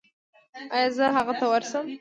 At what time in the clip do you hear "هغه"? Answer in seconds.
1.17-1.33